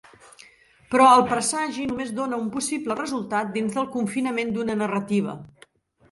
[0.93, 5.37] Però el presagi només dona un possible resultat dins del confinament d'una narrativa.